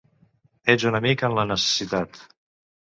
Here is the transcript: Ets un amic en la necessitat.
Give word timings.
Ets 0.75 0.87
un 0.91 0.97
amic 1.01 1.27
en 1.29 1.39
la 1.41 1.47
necessitat. 1.53 2.23